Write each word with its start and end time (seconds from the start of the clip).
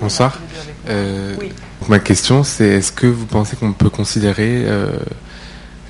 Bonsoir. 0.00 0.38
Euh, 0.88 1.36
ma 1.88 1.98
question, 1.98 2.44
c'est 2.44 2.66
est-ce 2.66 2.92
que 2.92 3.06
vous 3.06 3.26
pensez 3.26 3.56
qu'on 3.56 3.72
peut 3.72 3.90
considérer 3.90 4.64
euh, 4.66 4.90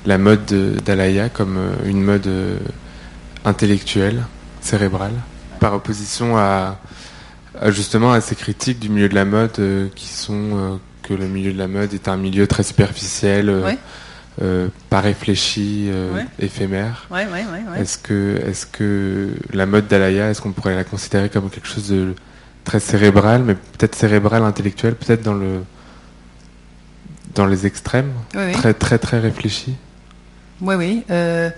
la 0.05 0.17
mode 0.17 0.45
d'Alaya 0.85 1.29
comme 1.29 1.57
euh, 1.57 1.75
une 1.85 2.01
mode 2.01 2.29
intellectuelle, 3.45 4.23
cérébrale, 4.61 5.13
par 5.59 5.73
opposition 5.73 6.37
à, 6.37 6.79
justement 7.67 8.11
à 8.11 8.21
ces 8.21 8.35
critiques 8.35 8.79
du 8.79 8.89
milieu 8.89 9.09
de 9.09 9.15
la 9.15 9.25
mode 9.25 9.59
qui 9.95 10.07
sont 10.07 10.79
que 11.01 11.13
le 11.13 11.27
milieu 11.27 11.51
de 11.51 11.57
la 11.57 11.67
mode 11.67 11.93
est 11.93 12.07
un 12.07 12.17
milieu 12.17 12.47
très 12.47 12.63
superficiel, 12.63 13.77
pas 14.89 15.01
réfléchi, 15.01 15.89
éphémère? 16.39 17.07
est-ce 17.77 17.97
que, 17.97 18.41
est-ce 18.45 18.65
que 18.65 19.31
la 19.51 19.65
mode 19.65 19.87
d'Alaya, 19.87 20.29
est-ce 20.29 20.41
qu'on 20.41 20.51
pourrait 20.51 20.75
la 20.75 20.83
considérer 20.83 21.29
comme 21.29 21.49
quelque 21.49 21.67
chose 21.67 21.89
de 21.89 22.13
très 22.63 22.79
cérébral, 22.79 23.43
mais 23.43 23.55
peut-être 23.55 23.95
cérébral, 23.95 24.43
intellectuel, 24.43 24.95
peut-être 24.95 25.23
dans 25.23 25.33
le 25.33 25.63
dans 27.35 27.45
les 27.47 27.65
extrêmes, 27.65 28.11
très 28.53 28.73
très 28.73 28.99
très 28.99 29.19
réfléchi. 29.19 29.73
Oui, 30.61 30.75
oui. 30.75 31.03
Euh, 31.09 31.49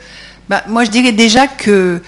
bah, 0.49 0.63
moi, 0.67 0.83
je 0.83 0.91
dirais 0.91 1.11
déjà 1.11 1.47
que 1.47 2.01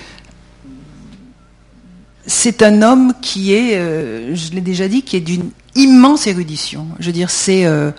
c'est 2.26 2.64
un 2.64 2.82
homme 2.82 3.14
qui 3.22 3.54
est, 3.54 3.78
euh, 3.78 4.36
je 4.36 4.52
l'ai 4.52 4.62
déjà 4.62 4.88
dit, 4.88 5.04
qui 5.04 5.16
est 5.16 5.22
d'une 5.22 5.52
immense 5.76 6.28
érudition. 6.28 6.88
Je 7.00 7.08
veux 7.08 7.14
dire, 7.14 7.30
c'est 7.30 7.66
euh, 7.66 7.92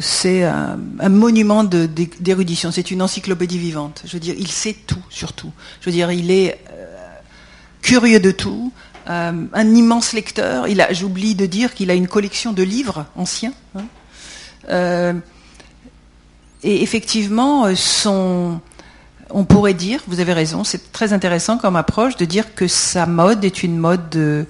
c'est 0.00 0.44
un, 0.44 0.78
monument 1.08 1.64
d'érudition. 1.64 2.70
C'est 2.70 2.90
une 2.90 3.02
encyclopédie 3.02 3.58
vivante. 3.58 4.02
Je 4.06 4.12
veux 4.12 4.20
dire, 4.20 4.34
il 4.38 4.48
sait 4.48 4.76
tout, 4.86 5.02
surtout. 5.10 5.52
Je 5.80 5.86
veux 5.86 5.92
dire, 5.92 6.10
il 6.10 6.30
est 6.30 6.58
curieux 7.82 8.20
de 8.20 8.30
tout. 8.30 8.72
Euh, 9.10 9.32
un 9.52 9.74
immense 9.74 10.12
lecteur. 10.12 10.68
Il 10.68 10.86
j'oublie 10.92 11.34
de 11.34 11.46
dire 11.46 11.74
qu'il 11.74 11.90
a 11.90 11.94
une 11.94 12.06
collection 12.06 12.52
de 12.52 12.62
livres 12.62 13.06
anciens. 13.16 13.52
Hein. 13.74 13.82
Euh, 14.68 15.14
et 16.62 16.82
effectivement, 16.82 17.64
euh, 17.64 17.74
son, 17.74 18.60
on 19.30 19.44
pourrait 19.44 19.74
dire, 19.74 20.00
vous 20.06 20.20
avez 20.20 20.32
raison, 20.32 20.62
c'est 20.62 20.92
très 20.92 21.12
intéressant 21.12 21.58
comme 21.58 21.74
approche 21.74 22.16
de 22.16 22.24
dire 22.24 22.54
que 22.54 22.68
sa 22.68 23.06
mode 23.06 23.44
est 23.44 23.64
une 23.64 23.78
mode 23.78 24.46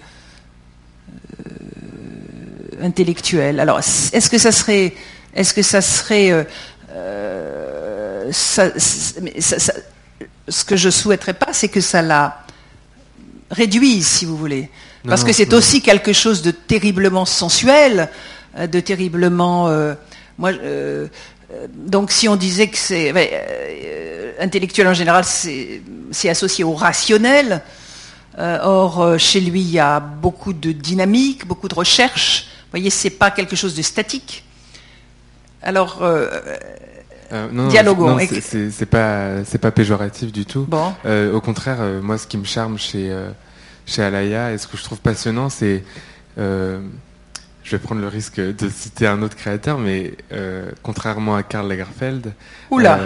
intellectuelle. 2.83 3.61
Alors, 3.61 3.79
est-ce 3.79 4.29
que 4.29 4.37
ça 4.37 4.53
serait, 4.53 4.95
est-ce 5.35 5.55
que 5.55 5.63
ça 5.63 5.81
serait, 5.81 6.47
ce 10.51 10.65
que 10.65 10.77
je 10.77 10.91
souhaiterais 10.91 11.35
pas, 11.35 11.53
c'est 11.53 11.69
que 11.69 11.81
ça 11.81 12.03
la 12.03 12.40
réduise, 13.51 14.07
si 14.07 14.25
vous 14.25 14.37
voulez. 14.37 14.69
Parce 15.07 15.25
que 15.25 15.33
c'est 15.33 15.53
aussi 15.55 15.81
quelque 15.81 16.13
chose 16.13 16.43
de 16.43 16.51
terriblement 16.51 17.25
sensuel, 17.25 18.11
euh, 18.57 18.67
de 18.67 18.81
terriblement. 18.81 19.69
Euh, 19.69 19.95
moi, 20.39 20.51
euh, 20.53 21.09
donc, 21.75 22.13
si 22.13 22.29
on 22.29 22.37
disait 22.37 22.69
que 22.69 22.79
c'est 22.79 23.13
intellectuel 24.39 24.87
en 24.87 24.95
général, 24.95 25.25
c'est 25.25 26.29
associé 26.29 26.65
au 26.65 26.75
rationnel. 26.75 27.63
or, 28.39 29.19
chez 29.19 29.41
lui, 29.41 29.61
il 29.61 29.71
y 29.71 29.81
a 29.81 29.99
beaucoup 29.99 30.53
de 30.53 30.71
dynamique, 30.71 31.47
beaucoup 31.47 31.67
de 31.69 31.75
recherche. 31.75 32.47
Vous 32.65 32.71
voyez, 32.79 32.91
c'est 32.91 33.11
pas 33.11 33.33
quelque 33.33 33.57
chose 33.57 33.75
de 33.75 33.83
statique. 33.83 34.45
Alors, 35.61 36.01
euh, 37.33 37.49
non, 37.53 37.69
c'est 37.71 38.87
pas 38.87 39.45
c'est 39.45 39.59
pas 39.59 39.71
péjoratif 39.71 40.33
du 40.33 40.45
tout. 40.45 40.65
Bon. 40.69 40.93
Euh, 41.07 41.33
au 41.33 41.41
contraire, 41.41 41.79
euh, 41.81 42.01
moi, 42.01 42.19
ce 42.19 42.27
qui 42.27 42.39
me 42.39 42.45
charme 42.45 42.79
chez 42.79 43.15
chez 43.87 44.03
Alaya 44.03 44.53
et 44.53 44.59
ce 44.59 44.67
que 44.67 44.77
je 44.77 44.85
trouve 44.85 45.01
passionnant, 45.01 45.49
c'est 45.49 45.85
je 46.37 47.77
vais 47.77 47.79
prendre 47.79 48.01
le 48.01 48.09
risque 48.09 48.41
de 48.41 48.69
citer 48.69 49.07
un 49.07 49.23
autre 49.23 49.37
créateur, 49.37 49.79
mais 49.79 50.15
contrairement 50.83 51.37
à 51.37 51.43
Karl 51.43 51.69
Lagerfeld. 51.69 52.33
Oula. 52.71 52.99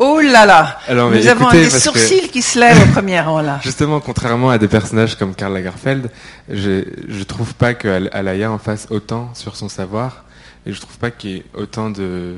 Oh 0.00 0.20
là 0.20 0.44
là 0.44 0.80
Alors, 0.88 1.08
Nous 1.08 1.28
avons 1.28 1.48
des 1.50 1.70
sourcils 1.70 2.28
qui 2.28 2.42
se 2.42 2.58
lèvent 2.58 2.82
au 2.82 2.92
premier 2.92 3.20
rang 3.20 3.40
là. 3.40 3.60
Justement, 3.62 4.00
contrairement 4.00 4.50
à 4.50 4.58
des 4.58 4.66
personnages 4.66 5.16
comme 5.16 5.36
Karl 5.36 5.54
Lagerfeld, 5.54 6.10
je 6.50 6.82
je 7.06 7.22
trouve 7.22 7.54
pas 7.54 7.74
que 7.74 8.08
Alaya 8.12 8.50
en 8.50 8.58
fasse 8.58 8.88
autant 8.90 9.30
sur 9.34 9.54
son 9.54 9.68
savoir, 9.68 10.24
et 10.66 10.72
je 10.72 10.80
trouve 10.80 10.98
pas 10.98 11.12
qu'il 11.12 11.30
y 11.30 11.36
ait 11.36 11.44
autant 11.54 11.90
de 11.90 12.34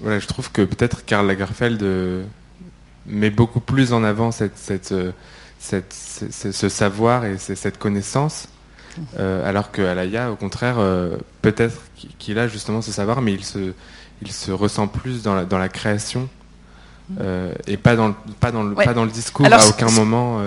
voilà, 0.00 0.18
je 0.18 0.26
trouve 0.26 0.50
que 0.50 0.62
peut-être 0.62 1.04
Karl 1.04 1.26
Lagerfeld 1.26 1.82
euh, 1.82 2.24
met 3.06 3.30
beaucoup 3.30 3.60
plus 3.60 3.92
en 3.92 4.04
avant 4.04 4.30
cette, 4.30 4.56
cette, 4.56 4.92
euh, 4.92 5.12
cette, 5.58 5.92
ce 5.92 6.68
savoir 6.68 7.24
et 7.24 7.36
cette 7.38 7.78
connaissance, 7.78 8.48
euh, 9.18 9.48
alors 9.48 9.70
que 9.70 9.82
Alaya, 9.82 10.30
au 10.30 10.36
contraire, 10.36 10.76
peut-être 11.42 11.80
qu'il 12.18 12.38
a 12.38 12.48
justement 12.48 12.82
ce 12.82 12.92
savoir, 12.92 13.22
mais 13.22 13.32
il 13.32 13.44
se, 13.44 13.72
il 14.22 14.32
se 14.32 14.50
ressent 14.50 14.88
plus 14.88 15.22
dans 15.22 15.34
la, 15.34 15.44
dans 15.44 15.58
la 15.58 15.68
création 15.68 16.28
et 17.66 17.78
pas 17.78 17.96
dans, 17.96 18.08
le, 18.08 18.14
pas, 18.38 18.52
dans 18.52 18.62
le, 18.62 18.74
pas 18.74 18.92
dans 18.92 19.04
le 19.04 19.10
discours 19.10 19.46
à 19.46 19.66
aucun 19.66 19.90
moment. 19.90 20.42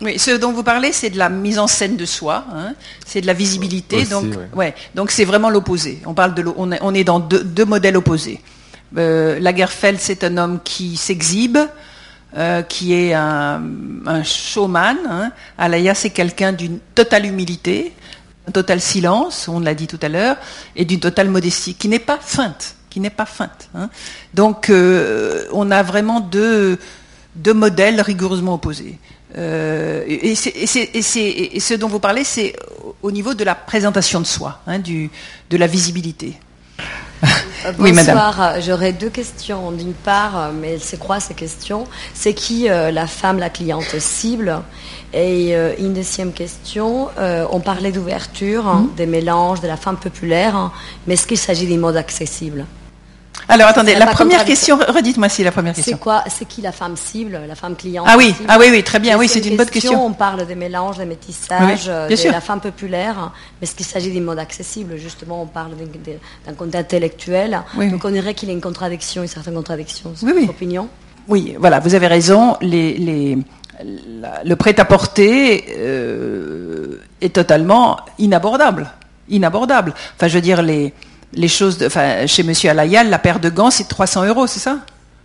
Oui, 0.00 0.18
ce 0.18 0.32
dont 0.32 0.52
vous 0.52 0.62
parlez, 0.62 0.92
c'est 0.92 1.10
de 1.10 1.18
la 1.18 1.28
mise 1.28 1.58
en 1.58 1.66
scène 1.66 1.96
de 1.96 2.04
soi, 2.04 2.44
hein. 2.52 2.74
c'est 3.06 3.20
de 3.20 3.26
la 3.26 3.32
visibilité. 3.32 4.04
donc, 4.04 4.26
ouais. 4.54 4.74
donc 4.94 5.10
c'est 5.10 5.24
vraiment 5.24 5.50
l'opposé. 5.50 6.00
On 6.04 6.14
parle 6.14 6.34
de, 6.34 6.44
on 6.56 6.72
est, 6.72 6.78
on 6.82 6.94
est 6.94 7.04
dans 7.04 7.20
deux, 7.20 7.42
deux 7.42 7.64
modèles 7.64 7.96
opposés. 7.96 8.40
Euh, 8.96 9.38
Lagerfeld, 9.40 9.98
c'est 9.98 10.24
un 10.24 10.36
homme 10.36 10.60
qui 10.62 10.96
s'exhibe, 10.96 11.58
euh, 12.36 12.62
qui 12.62 12.94
est 12.94 13.12
un, 13.14 13.62
showman. 14.22 14.96
Hein. 15.08 15.32
Alaya, 15.58 15.94
c'est 15.94 16.10
quelqu'un 16.10 16.52
d'une 16.52 16.78
totale 16.94 17.26
humilité, 17.26 17.92
un 18.48 18.52
total 18.52 18.80
silence, 18.80 19.48
on 19.48 19.60
l'a 19.60 19.74
dit 19.74 19.86
tout 19.86 19.98
à 20.02 20.08
l'heure, 20.08 20.36
et 20.76 20.84
d'une 20.84 21.00
totale 21.00 21.28
modestie, 21.28 21.74
qui 21.74 21.88
n'est 21.88 21.98
pas 21.98 22.18
feinte, 22.20 22.76
qui 22.90 23.00
n'est 23.00 23.10
pas 23.10 23.26
feinte. 23.26 23.68
Hein. 23.74 23.90
Donc, 24.32 24.70
euh, 24.70 25.46
on 25.52 25.70
a 25.70 25.82
vraiment 25.82 26.20
deux, 26.20 26.78
deux 27.34 27.54
modèles 27.54 28.00
rigoureusement 28.00 28.54
opposés. 28.54 28.98
et, 29.36 30.34
ce 30.36 31.74
dont 31.74 31.88
vous 31.88 32.00
parlez, 32.00 32.22
c'est 32.22 32.54
au 33.02 33.10
niveau 33.10 33.34
de 33.34 33.42
la 33.42 33.56
présentation 33.56 34.20
de 34.20 34.26
soi, 34.26 34.60
hein, 34.66 34.78
du, 34.78 35.10
de 35.50 35.56
la 35.56 35.66
visibilité. 35.66 36.38
Bonsoir, 37.78 38.60
j'aurais 38.60 38.92
deux 38.92 39.08
questions. 39.08 39.72
D'une 39.72 39.94
part, 39.94 40.52
mais 40.52 40.78
c'est 40.78 40.98
quoi 40.98 41.18
ces 41.20 41.34
questions. 41.34 41.86
C'est 42.12 42.34
qui 42.34 42.68
euh, 42.68 42.90
la 42.90 43.06
femme, 43.06 43.38
la 43.38 43.48
cliente 43.48 43.98
cible? 43.98 44.60
Et 45.14 45.56
euh, 45.56 45.72
une 45.78 45.94
deuxième 45.94 46.32
question, 46.32 47.08
euh, 47.18 47.46
on 47.50 47.60
parlait 47.60 47.92
d'ouverture, 47.92 48.66
hein, 48.66 48.88
hmm. 48.90 48.96
des 48.96 49.06
mélanges, 49.06 49.60
de 49.60 49.68
la 49.68 49.76
femme 49.76 49.96
populaire, 49.96 50.56
hein, 50.56 50.72
mais 51.06 51.14
est-ce 51.14 51.26
qu'il 51.26 51.38
s'agit 51.38 51.66
des 51.66 51.78
modes 51.78 51.96
accessibles? 51.96 52.66
Alors 53.48 53.68
attendez, 53.68 53.94
la 53.94 54.06
première 54.06 54.44
question, 54.44 54.78
redites-moi 54.88 55.28
si 55.28 55.44
la 55.44 55.52
première 55.52 55.74
question. 55.74 55.96
C'est 55.96 56.02
quoi 56.02 56.24
C'est 56.28 56.46
qui 56.46 56.62
la 56.62 56.72
femme 56.72 56.96
cible, 56.96 57.40
la 57.46 57.54
femme 57.54 57.76
cliente 57.76 58.06
Ah 58.08 58.16
oui, 58.16 58.34
ah 58.48 58.56
oui, 58.58 58.66
oui, 58.70 58.82
très 58.82 58.98
bien, 58.98 59.18
oui, 59.18 59.28
c'est 59.28 59.44
une 59.44 59.56
bonne 59.56 59.68
question. 59.68 60.04
On 60.04 60.12
parle 60.12 60.46
des 60.46 60.54
mélanges, 60.54 60.98
des 60.98 61.04
métissages, 61.04 61.86
de 61.86 62.30
la 62.30 62.40
femme 62.40 62.60
populaire, 62.60 63.32
mais 63.60 63.66
est-ce 63.66 63.74
qu'il 63.74 63.86
s'agit 63.86 64.10
d'une 64.10 64.24
mode 64.24 64.38
accessible 64.38 64.96
Justement, 64.96 65.42
on 65.42 65.46
parle 65.46 65.72
d'un 66.46 66.54
côté 66.54 66.78
intellectuel, 66.78 67.62
donc 67.76 68.04
on 68.04 68.10
dirait 68.10 68.34
qu'il 68.34 68.48
y 68.48 68.52
a 68.52 68.54
une 68.54 68.60
contradiction, 68.60 69.22
une 69.22 69.28
certaine 69.28 69.54
contradiction. 69.54 70.12
Oui, 70.22 70.32
oui. 70.34 70.46
opinion? 70.48 70.88
Oui, 71.28 71.56
voilà, 71.58 71.80
vous 71.80 71.94
avez 71.94 72.06
raison. 72.06 72.56
Les, 72.60 72.94
les, 72.98 73.38
le 73.82 74.54
prêt-à-porter 74.54 75.64
euh, 75.78 77.00
est 77.20 77.34
totalement 77.34 77.96
inabordable, 78.18 78.90
inabordable. 79.28 79.94
Enfin, 80.16 80.28
je 80.28 80.34
veux 80.34 80.42
dire 80.42 80.62
les 80.62 80.92
les 81.34 81.48
choses, 81.48 81.78
chez 82.26 82.42
Monsieur 82.42 82.70
Alayal, 82.70 83.10
la 83.10 83.18
paire 83.18 83.40
de 83.40 83.48
gants, 83.48 83.70
c'est 83.70 83.88
300 83.88 84.24
euros, 84.24 84.46
c'est 84.46 84.60
ça? 84.60 84.78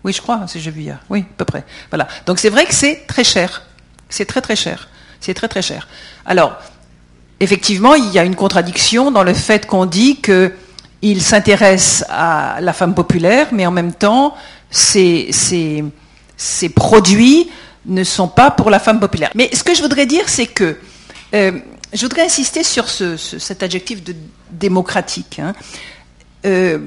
Oui, 0.03 0.13
je 0.13 0.21
crois, 0.21 0.41
si 0.47 0.59
j'ai 0.59 0.71
vu 0.71 0.81
hier. 0.81 0.99
Oui, 1.09 1.19
à 1.19 1.37
peu 1.37 1.45
près. 1.45 1.65
Voilà. 1.89 2.07
Donc 2.25 2.39
c'est 2.39 2.49
vrai 2.49 2.65
que 2.65 2.73
c'est 2.73 3.03
très 3.07 3.23
cher. 3.23 3.63
C'est 4.09 4.25
très 4.25 4.41
très 4.41 4.55
cher. 4.55 4.87
C'est 5.19 5.33
très 5.33 5.47
très 5.47 5.61
cher. 5.61 5.87
Alors, 6.25 6.57
effectivement, 7.39 7.95
il 7.95 8.09
y 8.11 8.19
a 8.19 8.23
une 8.23 8.35
contradiction 8.35 9.11
dans 9.11 9.23
le 9.23 9.33
fait 9.33 9.65
qu'on 9.65 9.85
dit 9.85 10.19
que 10.21 10.53
il 11.01 11.21
s'intéresse 11.21 12.03
à 12.09 12.59
la 12.61 12.73
femme 12.73 12.93
populaire, 12.93 13.47
mais 13.51 13.65
en 13.65 13.71
même 13.71 13.93
temps, 13.93 14.35
ces, 14.69 15.29
ces, 15.31 16.69
produits 16.69 17.49
ne 17.85 18.03
sont 18.03 18.27
pas 18.27 18.51
pour 18.51 18.69
la 18.69 18.79
femme 18.79 18.99
populaire. 18.99 19.31
Mais 19.33 19.49
ce 19.53 19.63
que 19.63 19.73
je 19.73 19.81
voudrais 19.81 20.05
dire, 20.05 20.27
c'est 20.27 20.47
que 20.47 20.77
euh, 21.33 21.51
je 21.93 22.01
voudrais 22.01 22.25
insister 22.25 22.63
sur 22.63 22.89
ce, 22.89 23.15
cet 23.15 23.63
adjectif 23.63 24.03
de 24.03 24.13
démocratique. 24.51 25.39
Hein. 25.39 25.53
Euh, 26.45 26.77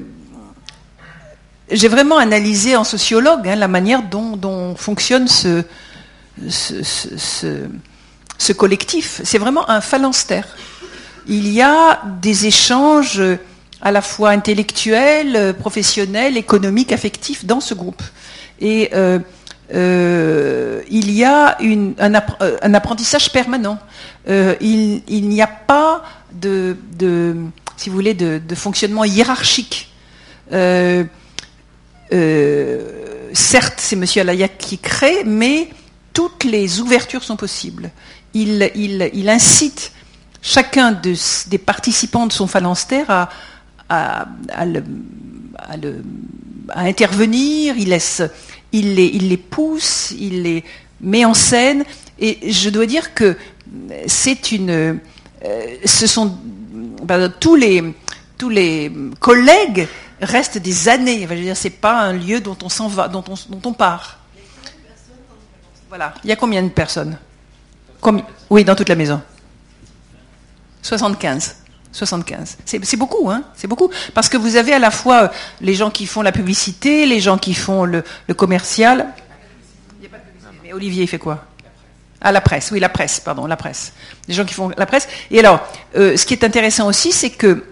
j'ai 1.71 1.87
vraiment 1.87 2.17
analysé 2.17 2.75
en 2.75 2.83
sociologue 2.83 3.47
hein, 3.47 3.55
la 3.55 3.67
manière 3.67 4.03
dont, 4.03 4.75
fonctionne 4.75 5.27
ce, 5.27 5.63
collectif. 8.55 9.21
C'est 9.23 9.37
vraiment 9.37 9.69
un 9.69 9.81
phalanstère. 9.81 10.47
Il 11.27 11.47
y 11.47 11.61
a 11.61 12.01
des 12.21 12.47
échanges 12.47 13.21
à 13.81 13.91
la 13.91 14.01
fois 14.01 14.29
intellectuels, 14.29 15.55
professionnels, 15.57 16.37
économiques, 16.37 16.91
affectifs 16.91 17.45
dans 17.45 17.59
ce 17.59 17.73
groupe. 17.73 18.03
Et 18.59 18.91
euh, 18.93 19.19
il 20.89 21.11
y 21.11 21.23
a 21.23 21.57
un, 21.99 22.73
apprentissage 22.73 23.31
permanent. 23.31 23.79
il, 24.27 25.01
n'y 25.07 25.41
a 25.41 25.47
pas 25.47 26.03
de, 26.33 26.75
si 27.77 27.89
vous 27.89 27.95
voulez, 27.95 28.13
de, 28.13 28.41
fonctionnement 28.55 29.03
hiérarchique. 29.03 29.91
certes, 30.51 31.09
c'est 33.77 33.95
M. 33.95 34.05
Alaya 34.17 34.47
qui 34.47 34.77
crée, 34.77 35.23
mais 35.25 35.69
toutes 36.13 36.43
les 36.43 36.79
ouvertures 36.79 37.23
sont 37.23 37.35
possibles. 37.35 37.89
Il, 38.33 39.29
incite 39.29 39.91
chacun 40.41 40.91
des 40.91 41.57
participants 41.57 42.27
de 42.27 42.33
son 42.33 42.47
phalanstère 42.47 43.09
à, 43.09 43.29
à, 43.89 44.25
intervenir, 46.75 47.75
il 47.77 48.95
les 48.95 49.37
pousse, 49.37 50.13
il 50.17 50.43
les 50.43 50.63
met 51.01 51.25
en 51.25 51.33
scène. 51.33 51.83
Et 52.19 52.51
je 52.51 52.69
dois 52.69 52.85
dire 52.85 53.13
que 53.13 53.35
c'est 54.07 54.51
une. 54.51 54.69
Euh, 54.69 54.93
ce 55.85 56.07
sont. 56.07 56.37
Ben, 57.03 57.29
tous, 57.39 57.55
les, 57.55 57.83
tous 58.37 58.49
les 58.49 58.91
collègues 59.19 59.87
restent 60.21 60.57
des 60.57 60.89
années. 60.89 61.21
Je 61.23 61.27
veux 61.27 61.35
dire, 61.35 61.57
c'est 61.57 61.69
pas 61.69 62.01
un 62.01 62.13
lieu 62.13 62.39
dont 62.39 62.57
on 62.63 62.69
s'en 62.69 62.87
va, 62.87 63.07
dont 63.07 63.23
on, 63.63 63.73
part. 63.73 64.19
Voilà. 65.89 66.13
Il 66.23 66.29
y 66.29 66.33
a 66.33 66.35
combien 66.35 66.63
de 66.63 66.69
personnes? 66.69 67.17
Oui, 68.49 68.63
dans 68.63 68.75
toute 68.75 68.89
la 68.89 68.95
maison. 68.95 69.21
75. 70.81 71.57
75. 71.93 72.57
C'est 72.65 72.97
beaucoup, 72.97 73.29
hein 73.29 73.43
C'est 73.55 73.67
beaucoup. 73.67 73.89
Parce 74.13 74.27
que 74.27 74.35
vous 74.35 74.55
avez 74.55 74.73
à 74.73 74.79
la 74.79 74.91
fois 74.91 75.23
euh, 75.23 75.27
les 75.61 75.75
gens 75.75 75.91
qui 75.91 76.07
font 76.07 76.23
la 76.23 76.31
publicité, 76.31 77.05
les 77.05 77.19
gens 77.19 77.37
qui 77.37 77.53
font 77.53 77.85
le, 77.85 78.03
commercial. 78.35 79.13
Mais 80.63 80.73
Olivier, 80.73 81.03
il 81.03 81.07
fait 81.07 81.19
quoi? 81.19 81.45
Ah, 82.23 82.31
la 82.31 82.41
presse, 82.41 82.71
oui, 82.71 82.79
la 82.79 82.89
presse, 82.89 83.19
pardon, 83.19 83.45
la 83.45 83.57
presse. 83.57 83.93
Les 84.27 84.33
gens 84.33 84.45
qui 84.45 84.53
font 84.53 84.71
la 84.77 84.85
presse. 84.85 85.07
Et 85.29 85.39
alors, 85.39 85.65
euh, 85.95 86.17
ce 86.17 86.25
qui 86.25 86.33
est 86.33 86.43
intéressant 86.43 86.87
aussi, 86.87 87.11
c'est 87.11 87.29
que 87.29 87.63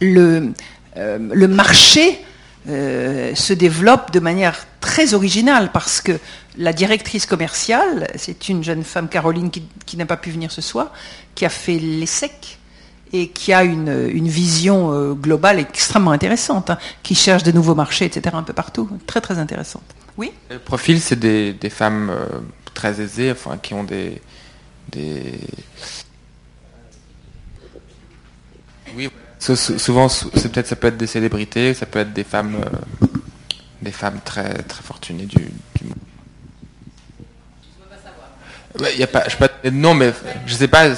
le, 0.00 0.52
euh, 0.96 1.18
le 1.20 1.48
marché 1.48 2.18
se 2.64 3.52
développe 3.52 4.12
de 4.12 4.20
manière 4.20 4.66
très 4.80 5.14
originale 5.14 5.70
parce 5.72 6.00
que 6.00 6.20
la 6.58 6.72
directrice 6.72 7.26
commerciale, 7.26 8.08
c'est 8.16 8.48
une 8.48 8.62
jeune 8.62 8.84
femme, 8.84 9.08
Caroline, 9.08 9.50
qui, 9.50 9.96
n'a 9.96 10.06
pas 10.06 10.16
pu 10.16 10.30
venir 10.30 10.52
ce 10.52 10.60
soir, 10.60 10.92
qui 11.34 11.44
a 11.44 11.48
fait 11.48 11.78
l'ESSEC 11.78 12.58
et 13.12 13.28
qui 13.28 13.52
a 13.52 13.62
une, 13.62 14.28
vision 14.28 14.92
euh, 14.92 15.12
globale 15.12 15.58
extrêmement 15.58 16.12
intéressante, 16.12 16.70
hein, 16.70 16.78
qui 17.02 17.14
cherche 17.14 17.42
de 17.42 17.52
nouveaux 17.52 17.74
marchés, 17.74 18.06
etc., 18.06 18.34
un 18.36 18.42
peu 18.42 18.52
partout. 18.52 18.88
Très, 19.06 19.20
très 19.20 19.38
intéressante. 19.38 19.84
Oui? 20.16 20.32
Le 20.50 20.58
profil, 20.58 21.00
c'est 21.00 21.18
des, 21.18 21.70
femmes 21.70 22.10
euh, 22.10 22.26
très 22.82 23.00
aisées, 23.00 23.30
enfin, 23.30 23.58
qui 23.58 23.74
ont 23.74 23.84
des... 23.84 24.20
des... 24.90 25.38
Oui, 28.96 29.08
souvent, 29.38 30.08
c'est 30.08 30.50
peut-être 30.50 30.66
ça 30.66 30.74
peut 30.74 30.88
être 30.88 30.96
des 30.96 31.06
célébrités, 31.06 31.74
ça 31.74 31.86
peut 31.86 32.00
être 32.00 32.12
des 32.12 32.24
femmes, 32.24 32.56
euh, 32.56 33.06
des 33.80 33.92
femmes 33.92 34.20
très 34.24 34.52
très 34.64 34.82
fortunées 34.82 35.26
du, 35.26 35.44
du 35.76 35.84
monde. 35.84 35.96
Y 38.98 39.02
a 39.04 39.06
pas, 39.06 39.28
je 39.28 39.36
pas 39.36 39.48
non, 39.70 39.94
mais 39.94 40.12
je 40.46 40.54
sais 40.54 40.68
pas. 40.68 40.88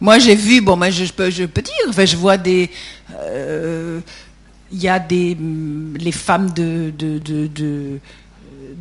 Moi, 0.00 0.18
j'ai 0.18 0.34
vu, 0.34 0.60
bon, 0.60 0.76
moi, 0.76 0.90
je, 0.90 1.12
peux, 1.12 1.30
je 1.30 1.44
peux 1.44 1.62
dire, 1.62 1.74
enfin, 1.88 2.04
je 2.04 2.16
vois 2.16 2.36
des. 2.36 2.70
Euh, 3.20 4.00
il 4.72 4.82
y 4.82 4.88
a 4.88 4.98
des. 4.98 5.36
Les 5.96 6.12
femmes 6.12 6.50
de, 6.50 6.92
de, 6.98 7.18
de, 7.18 8.00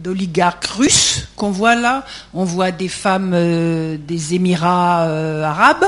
d'oligarques 0.01 0.65
russes 0.65 1.27
qu'on 1.36 1.51
voit 1.51 1.75
là. 1.75 2.06
On 2.33 2.44
voit 2.44 2.71
des 2.71 2.88
femmes 2.88 3.31
euh, 3.33 3.98
des 3.98 4.33
Émirats 4.33 5.03
euh, 5.03 5.44
arabes. 5.44 5.86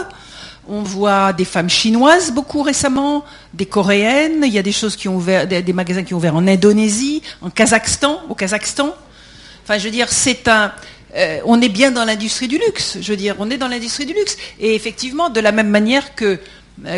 On 0.67 0.81
voit 0.81 1.33
des 1.33 1.43
femmes 1.43 1.69
chinoises 1.69 2.31
beaucoup 2.31 2.61
récemment, 2.61 3.25
des 3.53 3.65
coréennes. 3.65 4.43
Il 4.43 4.53
y 4.53 4.57
a 4.57 4.63
des 4.63 4.71
choses 4.71 4.95
qui 4.95 5.09
ont 5.09 5.17
ouvert, 5.17 5.45
des, 5.45 5.73
magasins 5.73 6.03
qui 6.03 6.13
ont 6.13 6.17
ouvert 6.17 6.35
en 6.35 6.47
Indonésie, 6.47 7.21
en 7.41 7.49
Kazakhstan, 7.49 8.21
au 8.29 8.35
Kazakhstan. 8.35 8.95
Enfin, 9.63 9.77
je 9.77 9.83
veux 9.83 9.91
dire, 9.91 10.07
c'est 10.09 10.47
un, 10.47 10.71
euh, 11.15 11.39
on 11.45 11.61
est 11.61 11.69
bien 11.69 11.91
dans 11.91 12.05
l'industrie 12.05 12.47
du 12.47 12.57
luxe. 12.57 12.97
Je 13.01 13.11
veux 13.11 13.17
dire, 13.17 13.35
on 13.39 13.49
est 13.49 13.57
dans 13.57 13.67
l'industrie 13.67 14.05
du 14.05 14.13
luxe. 14.13 14.37
Et 14.59 14.73
effectivement, 14.73 15.29
de 15.29 15.41
la 15.41 15.51
même 15.51 15.69
manière 15.69 16.15
que 16.15 16.39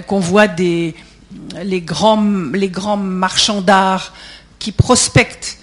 qu'on 0.07 0.19
voit 0.19 0.47
les 0.47 1.81
grands 1.81 2.15
marchands 2.15 3.61
d'art 3.61 4.13
qui 4.57 4.71
prospectent 4.71 5.57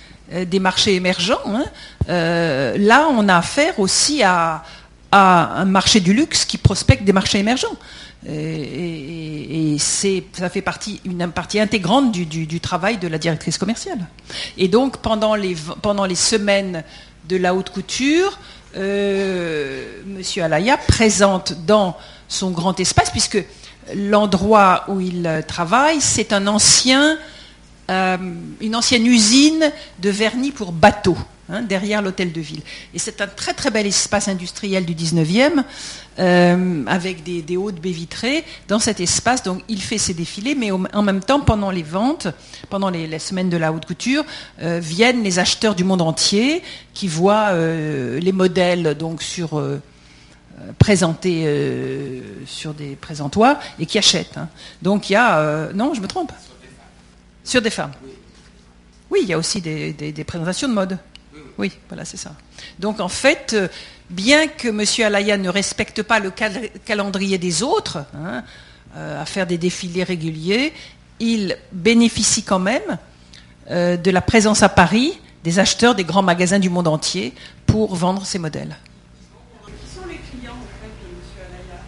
des 0.46 0.60
marchés 0.60 0.94
émergents, 0.94 1.40
hein, 1.46 1.64
là, 2.08 3.08
on 3.10 3.28
a 3.28 3.36
affaire 3.36 3.78
aussi 3.78 4.22
à, 4.22 4.62
un 5.12 5.66
marché 5.66 6.00
du 6.00 6.14
luxe 6.14 6.44
qui 6.46 6.56
prospecte 6.56 7.04
des 7.04 7.12
marchés 7.12 7.38
émergents. 7.38 7.76
Et, 8.28 9.76
c'est, 9.78 10.24
ça 10.32 10.48
fait 10.48 10.62
partie, 10.62 11.00
une 11.04 11.30
partie 11.30 11.58
intégrante 11.58 12.12
du, 12.12 12.60
travail 12.60 12.98
de 12.98 13.08
la 13.08 13.18
directrice 13.18 13.58
commerciale. 13.58 14.06
Et 14.56 14.68
donc, 14.68 14.98
pendant 14.98 15.34
les, 15.34 15.56
pendant 15.82 16.04
les 16.04 16.14
semaines 16.14 16.84
de 17.28 17.36
la 17.36 17.54
haute 17.54 17.70
couture, 17.70 18.38
euh, 18.76 20.00
Monsieur 20.06 20.44
Alaya 20.44 20.76
présente 20.76 21.54
dans 21.66 21.96
son 22.28 22.50
grand 22.50 22.78
espace, 22.80 23.10
puisque 23.10 23.44
l'endroit 23.94 24.84
où 24.88 25.00
il 25.00 25.44
travaille, 25.46 26.00
c'est 26.00 26.32
un 26.32 26.46
ancien, 26.46 27.18
euh, 27.90 28.16
une 28.60 28.76
ancienne 28.76 29.06
usine 29.06 29.72
de 30.00 30.10
vernis 30.10 30.52
pour 30.52 30.72
bateaux. 30.72 31.18
Hein, 31.48 31.62
derrière 31.62 32.00
l'hôtel 32.00 32.32
de 32.32 32.40
ville. 32.40 32.62
Et 32.94 33.00
c'est 33.00 33.20
un 33.20 33.26
très 33.26 33.52
très 33.52 33.70
bel 33.70 33.84
espace 33.84 34.28
industriel 34.28 34.86
du 34.86 34.94
19e, 34.94 35.64
euh, 36.20 36.84
avec 36.86 37.24
des, 37.24 37.56
hautes 37.56 37.80
baies 37.80 37.90
vitrées. 37.90 38.44
Dans 38.68 38.78
cet 38.78 39.00
espace, 39.00 39.42
donc, 39.42 39.60
il 39.68 39.82
fait 39.82 39.98
ses 39.98 40.14
défilés, 40.14 40.54
mais 40.54 40.70
en 40.70 41.02
même 41.02 41.20
temps, 41.20 41.40
pendant 41.40 41.72
les 41.72 41.82
ventes, 41.82 42.28
pendant 42.70 42.90
les, 42.90 43.18
semaines 43.18 43.50
de 43.50 43.56
la 43.56 43.72
haute 43.72 43.84
couture, 43.84 44.24
euh, 44.62 44.78
viennent 44.80 45.24
les 45.24 45.40
acheteurs 45.40 45.74
du 45.74 45.82
monde 45.82 46.00
entier 46.00 46.62
qui 46.94 47.08
voient 47.08 47.52
les 47.52 48.32
modèles 48.32 48.94
donc 48.96 49.20
sur 49.20 49.62
présentés 50.78 52.22
sur 52.46 52.72
des 52.72 52.94
présentoirs 52.94 53.58
et 53.80 53.86
qui 53.86 53.98
achètent. 53.98 54.38
Hein. 54.38 54.48
Donc 54.80 55.10
il 55.10 55.14
y 55.14 55.16
a... 55.16 55.70
non, 55.74 55.92
je 55.92 56.00
me 56.00 56.06
trompe? 56.06 56.32
Sur 57.44 57.62
des 57.62 57.70
femmes. 57.70 57.92
Oui, 59.10 59.20
il 59.22 59.28
y 59.28 59.32
a 59.32 59.38
aussi 59.38 59.60
des 59.60 60.24
présentations 60.26 60.68
de 60.68 60.74
mode. 60.74 60.98
Oui, 61.58 61.72
voilà, 61.88 62.04
c'est 62.04 62.16
ça. 62.16 62.34
Donc 62.78 63.00
en 63.00 63.08
fait, 63.08 63.52
euh, 63.54 63.68
bien 64.10 64.48
que 64.48 64.68
M. 64.68 64.84
Alaya 65.06 65.36
ne 65.36 65.48
respecte 65.48 66.02
pas 66.02 66.18
le 66.18 66.32
calendrier 66.84 67.38
des 67.38 67.62
autres, 67.62 68.04
hein, 68.14 68.42
euh, 68.96 69.20
à 69.20 69.26
faire 69.26 69.46
des 69.46 69.58
défilés 69.58 70.04
réguliers, 70.04 70.72
il 71.20 71.56
bénéficie 71.72 72.42
quand 72.42 72.58
même 72.58 72.98
euh, 73.70 73.96
de 73.96 74.10
la 74.10 74.20
présence 74.20 74.62
à 74.62 74.68
Paris 74.68 75.18
des 75.44 75.58
acheteurs 75.58 75.94
des 75.94 76.04
grands 76.04 76.22
magasins 76.22 76.58
du 76.58 76.70
monde 76.70 76.88
entier 76.88 77.34
pour 77.66 77.94
vendre 77.94 78.24
ses 78.24 78.38
modèles. 78.38 78.76
Qui 79.66 79.94
sont 79.94 80.06
les 80.06 80.16
clients 80.16 80.52
en 80.52 80.66
fait, 80.80 80.88
de 80.88 81.08
M. 81.08 81.48
Alaya? 81.48 81.80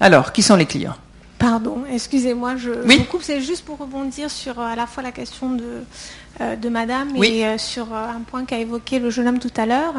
Alors, 0.00 0.32
qui 0.32 0.42
sont 0.42 0.56
les 0.56 0.66
clients? 0.66 0.96
Pardon, 1.38 1.84
excusez-moi, 1.90 2.56
je, 2.56 2.70
coupe. 3.04 3.22
C'est 3.22 3.40
juste 3.40 3.64
pour 3.64 3.78
rebondir 3.78 4.30
sur 4.30 4.58
à 4.58 4.74
la 4.74 4.86
fois 4.86 5.02
la 5.02 5.12
question 5.12 5.50
de 5.50 5.82
euh, 6.42 6.54
de 6.54 6.68
Madame 6.68 7.16
et 7.16 7.46
euh, 7.46 7.56
sur 7.56 7.94
euh, 7.94 8.08
un 8.08 8.20
point 8.20 8.44
qu'a 8.44 8.58
évoqué 8.58 8.98
le 8.98 9.08
jeune 9.08 9.26
homme 9.26 9.38
tout 9.38 9.52
à 9.56 9.64
l'heure 9.64 9.94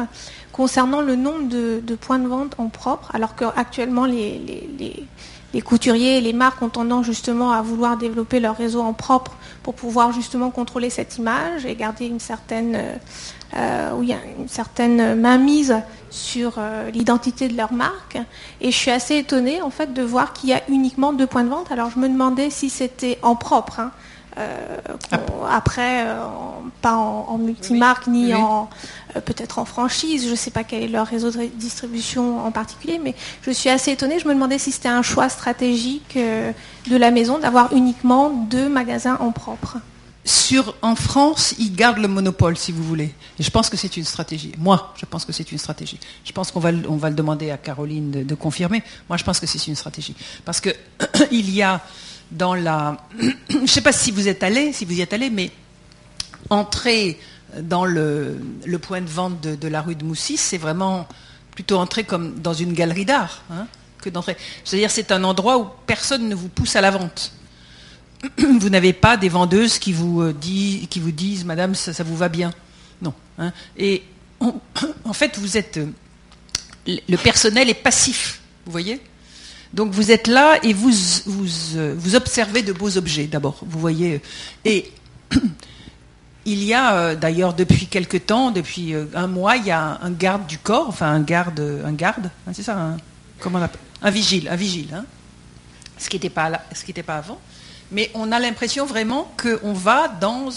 concernant 0.52 1.00
le 1.00 1.16
nombre 1.16 1.48
de, 1.48 1.94
points 1.96 2.20
de 2.20 2.28
vente 2.28 2.54
en 2.58 2.68
propre, 2.68 3.10
alors 3.12 3.34
qu'actuellement 3.34 4.04
les, 4.04 4.38
les, 4.38 4.70
les, 4.78 5.04
couturiers 5.62 6.18
et 6.18 6.20
les 6.20 6.32
marques 6.32 6.62
ont 6.62 6.68
tendance 6.68 7.06
justement 7.06 7.52
à 7.52 7.62
vouloir 7.62 7.96
développer 7.96 8.40
leur 8.40 8.56
réseau 8.56 8.80
en 8.80 8.92
propre 8.92 9.32
pour 9.62 9.74
pouvoir 9.74 10.12
justement 10.12 10.50
contrôler 10.50 10.90
cette 10.90 11.18
image 11.18 11.66
et 11.66 11.74
garder 11.74 12.06
une 12.06 12.20
certaine, 12.20 12.78
oui, 13.94 14.14
une 14.38 14.48
certaine 14.48 15.14
mainmise 15.18 15.74
sur 16.10 16.60
l'identité 16.92 17.48
de 17.48 17.56
leur 17.56 17.72
marque. 17.72 18.18
Et 18.60 18.70
je 18.70 18.76
suis 18.76 18.90
assez 18.90 19.16
étonnée 19.16 19.62
en 19.62 19.70
fait 19.70 19.92
de 19.92 20.02
voir 20.02 20.32
qu'il 20.32 20.50
y 20.50 20.52
a 20.52 20.62
uniquement 20.68 21.12
deux 21.12 21.26
points 21.26 21.44
de 21.44 21.50
vente. 21.50 21.72
Alors 21.72 21.90
je 21.90 21.98
me 21.98 22.08
demandais 22.08 22.50
si 22.50 22.70
c'était 22.70 23.18
en 23.22 23.34
propre. 23.34 23.80
Hein, 23.80 23.90
euh, 24.38 24.76
après, 25.50 26.06
euh, 26.06 26.16
pas 26.80 26.94
en, 26.94 27.38
multimarque 27.38 28.06
ni 28.06 28.34
en 28.34 28.62
euh, 28.62 28.66
peut-être 29.14 29.58
en 29.58 29.64
franchise. 29.64 30.24
Je 30.24 30.30
ne 30.30 30.36
sais 30.36 30.50
pas 30.50 30.64
quel 30.64 30.82
est 30.82 30.88
leur 30.88 31.06
réseau 31.06 31.30
de 31.30 31.46
distribution 31.56 32.44
en 32.44 32.50
particulier, 32.50 33.00
mais 33.02 33.14
je 33.42 33.50
suis 33.50 33.70
assez 33.70 33.92
étonnée. 33.92 34.18
Je 34.18 34.28
me 34.28 34.34
demandais 34.34 34.58
si 34.58 34.72
c'était 34.72 34.88
un 34.88 35.02
choix 35.02 35.28
stratégique 35.28 36.16
de 36.16 36.96
la 36.96 37.10
maison 37.10 37.38
d'avoir 37.38 37.72
uniquement 37.72 38.30
deux 38.30 38.68
magasins 38.68 39.16
en 39.20 39.32
propre. 39.32 39.78
Sur, 40.28 40.74
en 40.82 40.94
France, 40.94 41.54
ils 41.58 41.74
gardent 41.74 42.00
le 42.00 42.06
monopole, 42.08 42.58
si 42.58 42.70
vous 42.70 42.84
voulez. 42.84 43.14
Je 43.40 43.48
pense 43.48 43.70
que 43.70 43.78
c'est 43.78 43.96
une 43.96 44.04
stratégie. 44.04 44.52
Moi, 44.58 44.92
je 45.00 45.06
pense 45.06 45.24
que 45.24 45.32
c'est 45.32 45.50
une 45.52 45.56
stratégie. 45.56 45.98
Je 46.22 46.32
pense 46.32 46.50
qu'on 46.50 46.60
va, 46.60 46.70
on 46.86 46.96
va 46.96 47.08
le 47.08 47.16
demander 47.16 47.50
à 47.50 47.56
Caroline 47.56 48.10
de, 48.10 48.22
de 48.24 48.34
confirmer. 48.34 48.82
Moi, 49.08 49.16
je 49.16 49.24
pense 49.24 49.40
que 49.40 49.46
c'est 49.46 49.66
une 49.66 49.74
stratégie. 49.74 50.14
Parce 50.44 50.60
que 50.60 50.68
il 51.30 51.48
y 51.48 51.62
a 51.62 51.80
dans 52.30 52.54
la... 52.54 52.98
Je 53.48 53.56
ne 53.56 53.66
sais 53.66 53.80
pas 53.80 53.92
si 53.92 54.10
vous 54.10 54.28
êtes 54.28 54.42
allé, 54.42 54.74
si 54.74 54.84
vous 54.84 54.98
y 54.98 55.00
êtes 55.00 55.14
allé, 55.14 55.30
mais 55.30 55.50
entrer 56.50 57.18
dans 57.56 57.84
le, 57.84 58.38
point 58.80 59.00
de 59.00 59.08
vente 59.08 59.40
de, 59.40 59.68
la 59.68 59.80
rue 59.80 59.94
de 59.94 60.04
Moussy, 60.04 60.36
c'est 60.36 60.58
vraiment 60.58 61.08
plutôt 61.52 61.78
entrer 61.78 62.04
comme 62.04 62.40
dans 62.40 62.52
une 62.52 62.72
galerie 62.72 63.04
d'art 63.04 63.42
hein, 63.50 63.66
que 64.00 64.10
d'entrer. 64.10 64.36
C'est-à-dire 64.64 64.90
c'est 64.90 65.12
un 65.12 65.24
endroit 65.24 65.58
où 65.58 65.66
personne 65.86 66.28
ne 66.28 66.34
vous 66.34 66.48
pousse 66.48 66.76
à 66.76 66.80
la 66.80 66.90
vente. 66.90 67.32
Vous 68.38 68.68
n'avez 68.68 68.92
pas 68.92 69.16
des 69.16 69.28
vendeuses 69.28 69.78
qui 69.78 69.92
vous, 69.92 70.22
euh, 70.22 70.32
disent, 70.32 71.44
Madame, 71.44 71.76
ça, 71.76 72.02
vous 72.02 72.16
va 72.16 72.28
bien. 72.28 72.52
Non. 73.00 73.14
Hein. 73.38 73.52
Et 73.76 74.02
en 74.40 75.12
fait, 75.12 75.38
vous 75.38 75.56
êtes, 75.56 75.76
euh, 75.76 75.86
le 77.08 77.16
personnel 77.16 77.68
est 77.70 77.74
passif. 77.74 78.40
Vous 78.66 78.72
voyez 78.72 79.00
donc 79.74 79.92
vous 79.92 80.10
êtes 80.10 80.26
là 80.28 80.58
et 80.62 80.72
vous, 80.72 80.92
vous, 81.26 81.76
euh, 81.76 81.94
vous 81.96 82.14
observez 82.14 82.62
de 82.62 82.72
beaux 82.72 82.96
objets 82.96 83.26
d'abord, 83.26 83.58
vous 83.62 83.78
voyez. 83.78 84.20
Et 84.64 84.90
il 86.52 86.64
y 86.64 86.74
a 86.74 86.94
euh, 86.94 87.14
d'ailleurs 87.14 87.54
depuis 87.54 87.86
quelque 87.86 88.16
temps, 88.16 88.50
depuis 88.50 88.94
euh, 88.94 89.06
un 89.14 89.26
mois, 89.26 89.56
il 89.56 89.66
y 89.66 89.70
a 89.70 89.98
un 90.02 90.10
garde 90.10 90.46
du 90.46 90.58
corps, 90.58 90.88
enfin 90.88 91.10
un 91.10 91.20
garde, 91.20 91.60
un 91.84 91.92
garde, 91.92 92.30
hein, 92.46 92.52
c'est 92.52 92.62
ça, 92.62 92.76
un, 92.76 92.96
comment 93.38 93.58
on 93.58 93.62
appelle, 93.62 93.80
un 94.02 94.10
vigile, 94.10 94.48
un 94.48 94.56
vigile, 94.56 94.94
hein. 94.94 95.04
ce 95.98 96.08
qui 96.08 96.16
n'était 96.16 96.30
pas, 96.30 96.60
avant. 97.08 97.38
Mais 97.90 98.10
on 98.14 98.32
a 98.32 98.38
l'impression 98.38 98.84
vraiment 98.84 99.32
qu'on 99.40 99.72
va 99.72 100.08
dans 100.08 100.50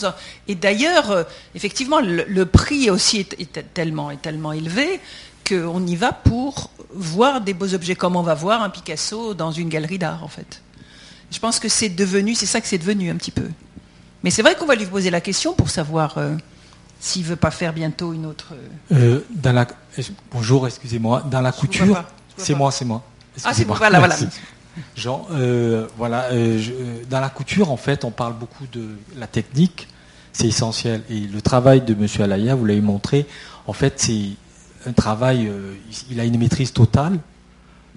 et 0.50 0.56
d'ailleurs 0.56 1.26
effectivement 1.56 2.02
le, 2.02 2.44
prix 2.44 2.90
aussi 2.90 3.20
est, 3.20 3.74
tellement 3.74 4.12
est 4.12 4.22
tellement 4.22 4.52
élevé 4.52 5.00
qu'on 5.48 5.88
y 5.88 5.96
va 5.96 6.12
pour 6.12 6.72
voir 6.94 7.42
des 7.42 7.54
beaux 7.54 7.74
objets, 7.74 7.96
comme 7.96 8.16
on 8.16 8.22
va 8.22 8.34
voir 8.34 8.62
un 8.62 8.70
Picasso 8.70 9.34
dans 9.34 9.52
une 9.52 9.70
galerie 9.70 9.98
d'art, 9.98 10.24
en 10.24 10.28
fait. 10.28 10.62
Je 11.32 11.40
pense 11.40 11.60
que 11.60 11.70
c'est 11.70 11.90
devenu, 11.90 12.36
c'est 12.36 12.46
ça 12.46 12.60
que 12.60 12.68
c'est 12.68 12.78
devenu 12.78 13.10
un 13.10 13.16
petit 13.16 13.32
peu. 13.32 13.48
Mais 14.24 14.30
c'est 14.30 14.42
vrai 14.42 14.56
qu'on 14.56 14.66
va 14.66 14.76
lui 14.76 14.86
poser 14.86 15.10
la 15.10 15.22
question 15.22 15.54
pour 15.54 15.70
savoir 15.70 16.18
euh, 16.18 16.36
s'il 17.00 17.24
veut 17.24 17.36
pas 17.36 17.52
faire 17.52 17.74
bientôt 17.74 18.14
une 18.14 18.26
autre. 18.26 18.54
Euh, 18.92 18.96
euh, 19.16 19.26
dans 19.32 19.52
la... 19.52 19.68
Bonjour, 20.32 20.68
excusez-moi. 20.68 21.24
Dans 21.30 21.42
la 21.42 21.52
couture, 21.52 22.04
c'est 22.38 22.54
moi, 22.54 22.72
c'est 22.72 22.86
moi. 22.86 23.04
Ah, 23.44 23.54
c'est 23.54 23.66
moi. 23.66 23.78
Voilà, 23.78 24.00
voilà. 24.00 24.16
Jean, 24.96 25.28
voilà. 25.98 26.30
dans 27.10 27.20
la 27.20 27.30
couture, 27.30 27.72
en 27.72 27.78
fait, 27.78 28.06
on 28.06 28.12
parle 28.12 28.34
beaucoup 28.34 28.68
de 28.72 28.90
la 29.18 29.28
technique. 29.28 29.88
C'est 30.34 30.48
essentiel. 30.48 31.04
Et 31.10 31.20
le 31.20 31.42
travail 31.42 31.82
de 31.82 31.94
M. 31.94 32.08
Alaya, 32.20 32.56
vous 32.56 32.66
l'avez 32.66 32.82
montré, 32.82 33.28
en 33.68 33.74
fait, 33.74 33.96
c'est 33.98 34.30
un 34.86 34.94
travail, 34.94 35.52
il 36.10 36.20
a 36.20 36.24
une 36.24 36.38
maîtrise 36.38 36.72
totale 36.72 37.20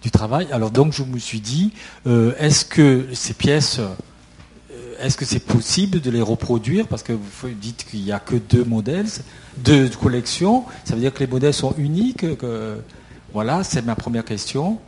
du 0.02 0.10
travail. 0.10 0.48
Alors 0.50 0.70
donc 0.70 0.92
je 0.92 1.04
me 1.04 1.18
suis 1.18 1.40
dit, 1.40 1.72
est-ce 2.06 2.64
que 2.64 3.06
ces 3.12 3.34
pièces, 3.34 3.80
est-ce 5.00 5.16
que 5.16 5.24
c'est 5.24 5.40
possible 5.40 6.00
de 6.00 6.10
les 6.10 6.22
reproduire? 6.22 6.86
Parce 6.86 7.02
que 7.02 7.12
vous 7.12 7.48
dites 7.50 7.86
qu'il 7.88 8.02
n'y 8.02 8.12
a 8.12 8.18
que 8.18 8.36
deux 8.36 8.64
modèles, 8.64 9.06
deux 9.58 9.88
collections. 9.88 10.64
Ça 10.84 10.94
veut 10.94 11.00
dire 11.00 11.12
que 11.12 11.20
les 11.20 11.30
modèles 11.30 11.54
sont 11.54 11.74
uniques. 11.78 12.24
voilà, 13.32 13.64
c'est 13.64 13.82
ma 13.82 13.94
première 13.94 14.24
question. 14.24 14.78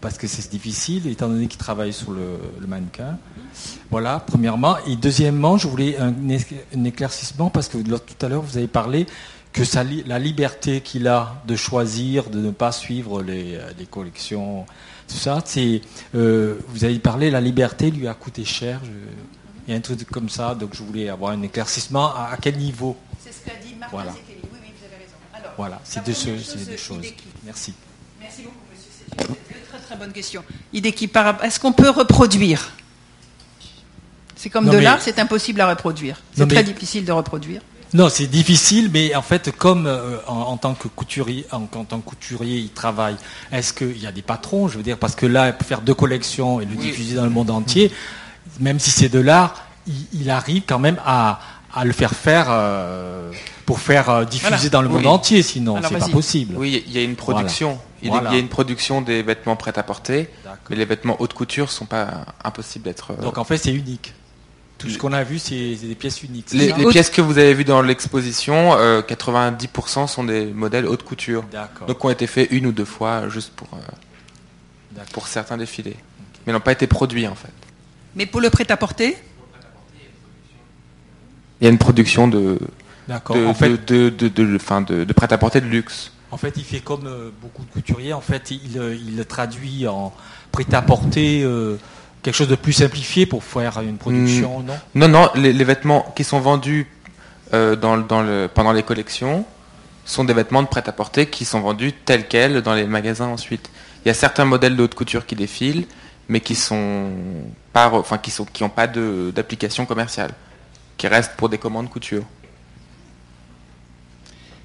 Parce 0.00 0.18
que 0.18 0.26
c'est 0.26 0.50
difficile, 0.50 1.06
étant 1.08 1.28
donné 1.28 1.46
qu'il 1.46 1.58
travaille 1.58 1.92
sur 1.92 2.12
le, 2.12 2.38
mannequin. 2.66 3.18
Voilà, 3.90 4.20
premièrement. 4.20 4.76
Et 4.86 4.96
deuxièmement, 4.96 5.56
je 5.56 5.66
voulais 5.68 5.96
un 5.98 6.84
éclaircissement 6.84 7.50
parce 7.50 7.68
que 7.68 7.78
tout 7.78 8.26
à 8.26 8.28
l'heure, 8.28 8.42
vous 8.42 8.56
avez 8.56 8.68
parlé 8.68 9.06
que 9.52 9.62
la 10.08 10.18
liberté 10.18 10.80
qu'il 10.80 11.06
a 11.08 11.42
de 11.46 11.56
choisir, 11.56 12.30
de 12.30 12.40
ne 12.40 12.50
pas 12.50 12.72
suivre 12.72 13.22
les, 13.22 13.56
euh, 13.56 13.70
collections, 13.90 14.64
tout 15.08 15.16
ça, 15.16 15.42
c'est, 15.44 15.82
euh, 16.14 16.58
vous 16.68 16.84
avez 16.84 16.98
parlé, 16.98 17.30
la 17.30 17.40
liberté 17.40 17.90
lui 17.90 18.08
a 18.08 18.14
coûté 18.14 18.44
cher. 18.44 18.80
il 19.66 19.70
y 19.70 19.74
a 19.74 19.76
un 19.76 19.80
truc 19.80 20.04
comme 20.10 20.28
ça, 20.28 20.54
donc 20.54 20.74
je 20.74 20.82
voulais 20.82 21.08
avoir 21.08 21.32
un 21.32 21.42
éclaircissement. 21.42 22.14
À, 22.14 22.36
quel 22.40 22.56
niveau? 22.56 22.96
C'est 23.22 23.32
ce 23.32 23.44
qu'a 23.44 23.56
dit 23.62 23.74
Martin 23.78 23.94
voilà. 23.96 24.12
Oui, 24.12 24.20
oui, 24.32 24.48
vous 24.50 24.86
avez 24.86 25.04
raison. 25.04 25.16
Alors, 25.34 25.52
voilà, 25.56 25.80
c'est 25.84 26.04
deux, 26.04 26.14
choses. 26.14 27.04
Merci. 27.44 27.74
Merci 28.20 28.42
beaucoup, 28.42 28.56
monsieur. 28.72 28.90
C'est 29.06 29.28
une 29.28 29.66
très 29.68 29.78
très 29.78 29.96
bonne 29.96 30.12
question. 30.12 30.42
Est-ce 30.72 31.60
qu'on 31.60 31.72
peut 31.72 31.90
reproduire? 31.90 32.72
C'est 34.34 34.50
comme 34.50 34.68
de 34.68 34.78
l'art, 34.78 35.00
c'est 35.00 35.18
impossible 35.18 35.60
à 35.60 35.68
reproduire. 35.68 36.20
C'est 36.34 36.48
très 36.48 36.64
difficile 36.64 37.04
de 37.04 37.12
reproduire. 37.12 37.60
Non, 37.94 38.08
c'est 38.08 38.26
difficile, 38.26 38.90
mais 38.92 39.14
en 39.14 39.22
fait, 39.22 39.50
comme 39.54 39.86
euh, 39.86 40.16
en, 40.26 40.56
tant 40.56 40.74
que 40.74 40.88
couturier, 40.88 41.44
en, 41.52 41.66
tant 41.66 41.98
que 41.98 42.04
couturier, 42.04 42.58
il 42.58 42.70
travaille, 42.70 43.16
est-ce 43.50 43.74
qu'il 43.74 43.98
y 43.98 44.06
a 44.06 44.12
des 44.12 44.22
patrons? 44.22 44.66
Je 44.68 44.78
veux 44.78 44.82
dire, 44.82 44.98
parce 44.98 45.14
que 45.14 45.26
là, 45.26 45.52
faire 45.52 45.82
deux 45.82 45.94
collections 45.94 46.60
et 46.60 46.64
le 46.64 46.74
diffuser 46.74 47.16
dans 47.16 47.24
le 47.24 47.30
monde 47.30 47.50
entier, 47.50 47.92
même 48.60 48.78
si 48.78 48.90
c'est 48.90 49.10
de 49.10 49.18
l'art, 49.18 49.66
il, 50.14 50.30
arrive 50.30 50.62
quand 50.66 50.78
même 50.78 50.98
à, 51.04 51.40
le 51.84 51.92
faire 51.92 52.12
faire 52.12 52.46
euh, 52.48 53.30
pour 53.66 53.78
faire 53.78 54.08
euh, 54.08 54.24
diffuser 54.24 54.70
dans 54.70 54.82
le 54.82 54.88
monde 54.88 55.06
entier, 55.06 55.42
sinon 55.42 55.78
c'est 55.82 55.98
pas 55.98 56.08
possible. 56.08 56.54
Oui, 56.56 56.82
il 56.86 56.92
y 56.92 56.98
a 56.98 57.02
une 57.02 57.16
production. 57.16 57.78
Il, 58.02 58.10
y 58.10 58.14
a 58.14 58.38
une 58.38 58.48
production 58.48 59.00
des 59.02 59.22
vêtements 59.22 59.56
prêts 59.56 59.78
à 59.78 59.82
porter, 59.82 60.30
mais 60.70 60.76
les 60.76 60.86
vêtements 60.86 61.16
haute 61.20 61.34
couture 61.34 61.70
sont 61.70 61.86
pas 61.86 62.24
impossibles 62.42 62.86
d'être. 62.86 63.14
Donc 63.20 63.36
en 63.36 63.44
fait, 63.44 63.58
c'est 63.58 63.72
unique. 63.72 64.14
Tout 64.82 64.90
ce 64.90 64.98
qu'on 64.98 65.12
a 65.12 65.22
vu, 65.22 65.38
c'est 65.38 65.76
des 65.76 65.94
pièces 65.94 66.22
uniques. 66.24 66.52
Les, 66.52 66.72
pièces 66.90 67.08
que 67.08 67.20
vous 67.20 67.38
avez 67.38 67.54
vues 67.54 67.64
dans 67.64 67.82
l'exposition, 67.82 68.74
90% 68.74 70.02
euh, 70.02 70.06
sont 70.08 70.24
des 70.24 70.46
modèles 70.46 70.86
haute 70.86 71.04
couture. 71.04 71.44
Donc 71.86 72.04
ont 72.04 72.10
été 72.10 72.26
faits 72.26 72.48
une 72.50 72.66
ou 72.66 72.72
deux 72.72 72.84
fois 72.84 73.28
juste 73.28 73.52
pour, 73.54 73.68
euh, 73.74 75.00
pour 75.12 75.28
certains 75.28 75.56
défilés. 75.56 75.96
Mais 76.46 76.52
n'ont 76.52 76.60
pas 76.60 76.72
été 76.72 76.88
produits 76.88 77.28
en 77.28 77.36
fait. 77.36 77.52
Mais 78.16 78.26
pour 78.26 78.40
le 78.40 78.50
prêt-à-porter? 78.50 79.16
Il 81.60 81.64
y 81.64 81.66
a 81.68 81.70
une 81.70 81.78
production 81.78 82.26
de, 82.26 82.58
de, 83.08 84.08
de, 84.08 84.28
de, 84.28 85.04
de 85.04 85.12
prêt-à-porter 85.12 85.60
de 85.60 85.66
luxe. 85.66 86.10
En 86.32 86.36
fait, 86.36 86.54
il 86.56 86.64
fait 86.64 86.80
comme 86.80 87.06
euh, 87.06 87.30
beaucoup 87.40 87.64
de 87.64 87.70
couturiers. 87.70 88.14
En 88.14 88.20
fait, 88.20 88.50
il, 88.50 88.82
il 89.06 89.24
traduit 89.26 89.86
en 89.86 90.12
prêt-à-porter 90.50 91.44
quelque 92.22 92.34
chose 92.34 92.48
de 92.48 92.54
plus 92.54 92.72
simplifié 92.72 93.26
pour 93.26 93.42
faire 93.44 93.80
une 93.80 93.98
production, 93.98 94.60
hmm. 94.60 94.66
non? 94.66 94.74
Non, 94.94 95.08
non, 95.08 95.30
les, 95.34 95.64
vêtements 95.64 96.12
qui 96.16 96.24
sont 96.24 96.40
vendus 96.40 96.86
euh, 97.52 97.76
dans, 97.76 97.96
le, 97.96 98.48
pendant 98.52 98.72
les 98.72 98.82
collections 98.82 99.44
sont 100.04 100.24
des 100.24 100.32
vêtements 100.32 100.62
de 100.62 100.68
prêt-à-porter 100.68 101.26
qui 101.26 101.44
sont 101.44 101.60
vendus 101.60 101.92
tels 101.92 102.26
quels 102.26 102.62
dans 102.62 102.74
les 102.74 102.86
magasins 102.86 103.28
ensuite. 103.28 103.70
Il 104.04 104.08
y 104.08 104.10
a 104.10 104.14
certains 104.14 104.44
modèles 104.44 104.76
de 104.76 104.82
haute 104.82 104.94
couture 104.94 105.26
qui 105.26 105.36
défilent, 105.36 105.86
mais 106.28 106.40
qui 106.40 106.54
sont 106.54 107.10
pas, 107.72 107.90
enfin 107.92 108.18
qui 108.18 108.30
sont 108.30 108.44
qui 108.44 108.62
n'ont 108.62 108.68
pas 108.68 108.86
d'application 108.86 109.86
commerciale, 109.86 110.32
qui 110.96 111.06
restent 111.08 111.34
pour 111.36 111.48
des 111.48 111.58
commandes 111.58 111.88
couture. 111.88 112.24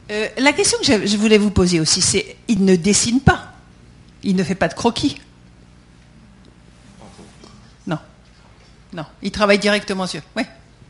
Euh, 0.09 0.27
la 0.37 0.53
question 0.53 0.77
que 0.79 1.05
je 1.05 1.17
voulais 1.17 1.37
vous 1.37 1.51
poser 1.51 1.79
aussi, 1.79 2.01
c'est 2.01 2.37
il 2.47 2.63
ne 2.63 2.75
dessine 2.75 3.19
pas, 3.19 3.51
il 4.23 4.35
ne 4.35 4.43
fait 4.43 4.55
pas 4.55 4.69
de 4.69 4.73
croquis. 4.73 5.19
Non, 8.93 9.05
il 9.21 9.31
travaille 9.31 9.59
directement 9.59 10.07
sur. 10.07 10.21
Oui. 10.35 10.43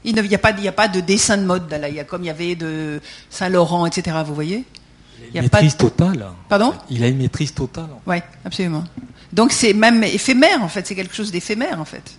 Il 0.04 0.14
n'y 0.16 0.36
a, 0.36 0.38
pas, 0.38 0.50
a 0.54 0.72
pas 0.72 0.88
de 0.88 1.02
dessin 1.02 1.38
de 1.38 1.44
mode 1.44 1.70
là. 1.70 1.90
Il 1.90 1.96
y 1.96 2.00
a 2.00 2.04
comme 2.04 2.24
il 2.24 2.28
y 2.28 2.30
avait 2.30 2.56
de 2.56 3.02
Saint-Laurent, 3.30 3.86
etc. 3.86 4.16
Vous 4.26 4.36
voyez 4.36 4.64
Il 5.34 5.38
a 5.38 5.42
une 5.42 5.50
maîtrise 5.50 5.76
totale. 5.76 6.26
Pardon? 6.48 6.74
Il 6.90 7.04
a 7.04 7.08
une 7.08 7.18
maîtrise 7.18 7.54
totale. 7.54 7.90
Oui, 8.06 8.18
absolument. 8.46 8.84
Donc 9.34 9.52
c'est 9.52 9.74
même 9.74 10.04
éphémère 10.04 10.64
en 10.64 10.70
fait. 10.70 10.88
C'est 10.88 10.96
quelque 10.96 11.16
chose 11.16 11.32
d'éphémère 11.32 11.82
en 11.82 11.86
fait. 11.86 12.16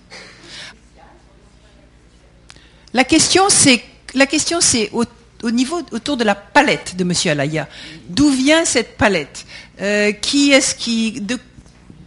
La 2.92 3.04
question 3.04 3.44
c'est 3.48 3.82
la 4.14 4.26
question 4.26 4.60
c'est 4.60 4.90
au, 4.92 5.50
niveau 5.50 5.80
autour 5.92 6.16
de 6.16 6.24
la 6.24 6.34
palette 6.34 6.96
de 6.96 7.04
Monsieur 7.04 7.30
Alaya. 7.30 7.68
D'où 8.08 8.30
vient 8.30 8.64
cette 8.64 8.96
palette? 8.96 9.46
Euh, 9.80 10.12
Qui 10.12 10.50
est-ce 10.50 10.74
qui 10.74 11.20
de, 11.20 11.38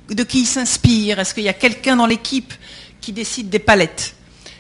de 0.10 0.24
qui 0.24 0.42
il 0.42 0.46
s'inspire? 0.46 1.20
Est-ce 1.20 1.34
qu'il 1.34 1.44
y 1.44 1.50
a 1.50 1.54
quelqu'un 1.54 1.96
dans 1.96 2.08
l'équipe? 2.08 2.54
Qui 3.02 3.12
décide 3.12 3.50
des 3.50 3.60
palettes. 3.60 4.16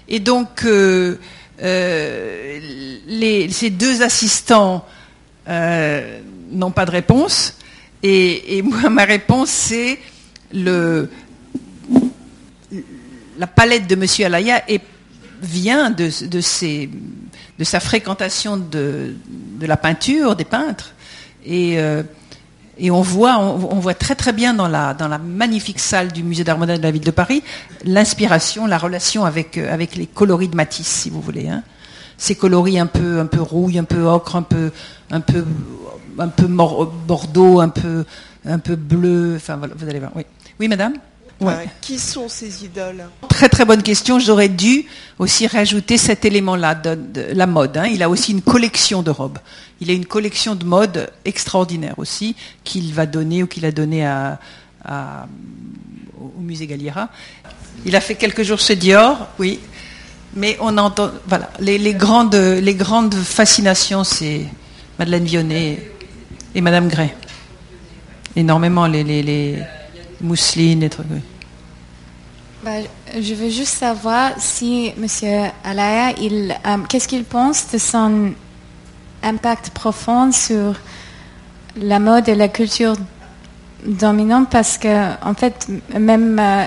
Et 0.10 0.20
donc, 0.20 0.66
euh, 0.66 1.16
euh, 1.62 2.60
ces 3.50 3.70
deux 3.70 4.02
assistants 4.02 4.86
euh, 5.48 6.20
n'ont 6.52 6.72
pas 6.72 6.86
de 6.86 6.92
réponse. 6.92 7.56
Et, 8.04 8.62
moi, 8.66 8.90
ma 8.90 9.06
réponse, 9.06 9.50
c'est 9.50 10.00
la 10.52 11.08
palette 13.56 13.88
de 13.88 13.96
M. 13.96 14.06
Alaya 14.26 14.64
vient 15.42 15.92
de, 15.92 16.10
sa 17.64 17.80
fréquentation 17.80 18.58
de, 18.58 19.16
la 19.62 19.78
peinture, 19.78 20.36
des 20.36 20.44
peintres. 20.46 20.94
Et 22.78 22.90
on 22.92 23.02
voit, 23.02 23.38
on, 23.40 23.80
voit 23.80 23.94
très 23.94 24.16
très 24.16 24.34
bien 24.34 24.54
dans 24.54 24.68
la, 24.68 24.94
dans 24.94 25.08
la 25.08 25.18
magnifique 25.18 25.80
salle 25.80 26.12
du 26.12 26.24
musée 26.24 26.44
d'art 26.44 26.58
moderne 26.58 26.80
de 26.80 26.84
la 26.84 26.92
ville 26.92 27.04
de 27.04 27.12
Paris 27.12 27.44
l'inspiration, 27.86 28.66
la 28.66 28.78
relation 28.78 29.26
avec, 29.26 29.58
euh, 29.58 29.72
avec 29.72 29.96
les 29.96 30.08
coloris 30.08 30.48
de 30.48 30.56
Matisse, 30.56 30.88
si 30.88 31.10
vous 31.10 31.22
voulez. 31.22 31.50
Hein. 31.50 31.64
Ces 32.18 32.36
coloris 32.36 32.80
un 32.80 32.88
peu, 32.88 33.20
un 33.20 33.26
peu 33.26 33.42
rouille, 33.42 33.78
un 33.80 33.84
peu 33.84 34.04
ocre, 34.04 34.36
un 34.36 34.44
peu, 34.44 34.72
un 35.10 35.22
peu, 35.22 35.44
un 36.18 36.28
peu 36.28 36.48
bordeaux, 36.48 37.60
un 37.60 37.70
peu, 37.70 38.06
un 38.46 38.60
peu 38.60 38.76
bleu. 38.76 39.34
Enfin, 39.36 39.60
vous 39.76 39.90
allez 39.90 40.00
voir. 40.00 40.12
Oui 40.60 40.68
madame? 40.68 40.94
Qui 41.82 41.98
sont 41.98 42.30
ces 42.30 42.66
idoles 42.66 43.06
Très 43.30 43.50
très 43.50 43.66
bonne 43.66 43.82
question. 43.82 44.20
J'aurais 44.20 44.50
dû 44.50 44.86
aussi 45.18 45.48
rajouter 45.48 45.98
cet 45.98 46.24
élément-là 46.26 46.76
de, 46.76 47.34
la 47.34 47.48
mode. 47.48 47.78
Hein. 47.78 47.88
Il 47.88 48.04
a 48.04 48.10
aussi 48.10 48.32
une 48.32 48.42
collection 48.42 49.02
de 49.02 49.10
robes. 49.10 49.40
Il 49.80 49.90
a 49.90 49.94
une 49.94 50.06
collection 50.06 50.56
de 50.56 50.66
mode 50.66 51.12
extraordinaire 51.26 51.96
aussi 51.98 52.36
qu'il 52.64 52.94
va 52.94 53.06
donner 53.06 53.42
ou 53.44 53.48
qu'il 53.48 53.66
a 53.66 53.72
donné 53.72 54.06
à, 54.06 54.40
au 56.20 56.42
musée 56.42 56.68
Galliera. 56.68 57.10
Il 57.86 57.96
a 57.96 58.02
fait 58.02 58.16
quelques 58.16 58.44
jours 58.44 58.60
chez 58.60 58.76
Dior, 58.76 59.28
oui. 59.40 59.60
Mais 60.36 60.58
on 60.62 60.78
entend, 60.78 61.12
voilà, 61.28 61.50
les, 61.60 61.94
grandes, 61.94 62.36
les 62.36 62.76
grandes 62.76 63.16
fascinations, 63.16 64.04
c'est 64.04 64.46
Madeleine 65.00 65.26
Vionnet 65.26 65.92
et 66.54 66.62
Madame 66.62 66.88
Gray. 66.88 67.12
Énormément 68.36 68.88
les, 68.88 69.04
les, 69.04 69.58
mousselines 70.22 70.84
et 70.84 70.90
trucs. 70.90 71.08
Bah, 72.64 72.74
je 73.20 73.34
veux 73.34 73.50
juste 73.50 73.74
savoir 73.74 74.34
si 74.38 74.94
Monsieur 74.96 75.46
Alaya, 75.64 76.12
il, 76.22 76.52
euh, 76.52 76.78
qu'est-ce 76.88 77.08
qu'il 77.08 77.24
pense 77.24 77.72
de 77.72 77.80
son 77.80 78.34
impact 79.24 79.72
profond 79.72 80.32
sur 80.32 80.76
la 81.76 81.98
mode 81.98 82.30
et 82.30 82.36
la 82.36 82.50
culture 82.50 82.94
dominante? 83.84 84.52
Parce 84.52 84.78
que 84.78 85.12
en 85.26 85.34
fait 85.34 85.70
même 85.98 86.38
euh, 86.40 86.66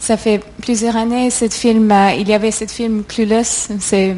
ça 0.00 0.16
fait 0.16 0.42
plusieurs 0.60 0.96
années 0.96 1.30
cette 1.30 1.54
film 1.54 1.92
euh, 1.92 2.10
il 2.18 2.28
y 2.28 2.34
avait 2.34 2.50
ce 2.50 2.64
film 2.64 3.04
Clueless 3.04 3.68
c'est 3.78 4.16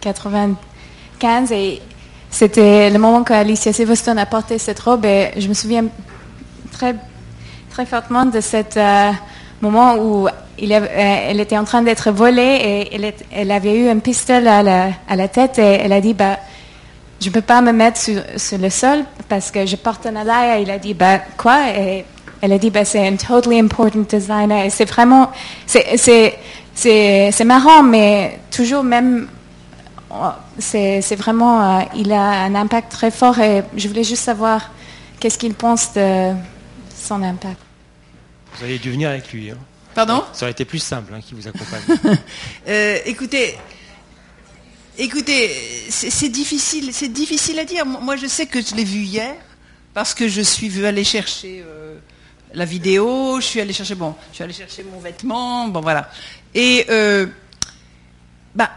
95 0.00 1.50
et 1.50 1.82
c'était 2.30 2.88
le 2.88 3.00
moment 3.00 3.24
qu'Alicia 3.24 3.72
Silverstone 3.72 4.18
a 4.18 4.26
porté 4.26 4.58
cette 4.58 4.78
robe 4.78 5.04
et 5.06 5.32
je 5.36 5.48
me 5.48 5.54
souviens 5.54 5.86
très 6.70 6.94
très 7.70 7.84
fortement 7.84 8.26
de 8.26 8.40
ce 8.40 8.58
euh, 8.76 9.10
moment 9.64 9.96
où 9.96 10.28
il 10.58 10.72
elle 10.72 11.40
était 11.40 11.58
en 11.58 11.64
train 11.64 11.82
d'être 11.82 12.10
volée 12.10 12.88
et 12.92 13.12
elle, 13.32 13.50
avait 13.50 13.76
eu 13.76 13.88
un 13.88 13.98
pistolet 13.98 14.48
à 14.48 14.62
la, 14.62 14.88
à 15.08 15.16
la 15.16 15.28
tête 15.28 15.58
et 15.58 15.80
elle 15.82 15.92
a 15.92 16.00
dit 16.00 16.14
bah 16.14 16.38
je 17.24 17.30
ne 17.30 17.32
peux 17.32 17.40
pas 17.40 17.62
me 17.62 17.72
mettre 17.72 17.98
sur, 17.98 18.58
le 18.58 18.70
sol 18.70 19.04
parce 19.28 19.50
que 19.50 19.64
je 19.64 19.76
porte 19.76 20.04
un 20.06 20.14
alaya. 20.14 20.58
Il 20.58 20.70
a 20.70 20.78
dit, 20.78 20.92
bah, 20.92 21.20
quoi? 21.38 21.70
Et 21.70 22.04
elle 22.42 22.52
a 22.52 22.58
dit, 22.58 22.70
bah, 22.70 22.84
c'est 22.84 23.06
un 23.06 23.16
totally 23.16 23.58
important 23.58 24.00
designer. 24.00 24.66
Et 24.66 24.70
c'est 24.70 24.84
vraiment, 24.84 25.30
c'est, 25.66 27.44
marrant, 27.44 27.82
mais 27.82 28.40
toujours 28.50 28.84
même, 28.84 29.28
c'est, 30.58 31.16
vraiment, 31.16 31.78
euh, 31.78 31.82
il 31.96 32.12
a 32.12 32.42
un 32.42 32.54
impact 32.54 32.92
très 32.92 33.10
fort 33.10 33.38
et 33.38 33.62
je 33.74 33.88
voulais 33.88 34.04
juste 34.04 34.22
savoir 34.22 34.70
qu'est-ce 35.18 35.38
qu'il 35.38 35.54
pense 35.54 35.94
de 35.94 36.32
son 36.94 37.22
impact. 37.22 37.58
Vous 38.58 38.64
avez 38.64 38.78
dû 38.78 38.90
venir 38.90 39.10
avec 39.10 39.32
lui. 39.32 39.50
Hein. 39.50 39.58
Pardon 39.94 40.24
Ça 40.32 40.44
aurait 40.44 40.52
été 40.52 40.64
plus 40.64 40.78
simple 40.78 41.12
hein, 41.14 41.20
qui 41.20 41.34
vous 41.34 41.46
accompagne. 41.46 41.82
Euh, 42.68 42.98
écoutez, 43.04 43.56
Écoutez, 44.96 45.50
c'est 45.88 46.28
difficile, 46.28 46.90
c'est 46.92 47.08
difficile 47.08 47.58
à 47.58 47.64
dire. 47.64 47.84
Moi, 47.84 48.14
je 48.14 48.28
sais 48.28 48.46
que 48.46 48.62
je 48.62 48.76
l'ai 48.76 48.84
vu 48.84 49.00
hier 49.00 49.34
parce 49.92 50.14
que 50.14 50.28
je 50.28 50.40
suis 50.40 50.86
aller 50.86 51.02
chercher 51.02 51.64
euh, 51.66 51.96
la 52.54 52.64
vidéo, 52.64 53.40
je 53.40 53.44
suis 53.44 53.60
allé 53.60 53.72
chercher 53.72 53.96
bon, 53.96 54.14
je 54.32 54.44
suis 54.44 54.52
chercher 54.52 54.84
mon 54.84 55.00
vêtement, 55.00 55.66
bon 55.66 55.80
voilà. 55.80 56.08
Et 56.54 56.86
euh, 56.90 57.26
bah, 58.54 58.70